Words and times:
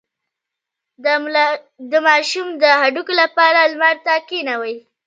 د 1.91 1.93
ماشوم 2.07 2.47
د 2.61 2.63
هډوکو 2.81 3.13
لپاره 3.21 3.59
لمر 3.71 3.95
ته 4.05 4.13
کینوئ 4.29 4.75